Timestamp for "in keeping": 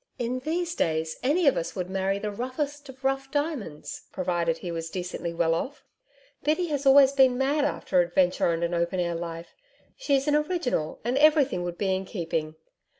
11.95-12.55